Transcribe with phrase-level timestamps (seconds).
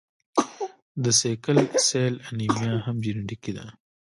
[1.03, 1.57] د سیکل
[1.87, 3.65] سیل انیمیا هم جینیټیکي ده.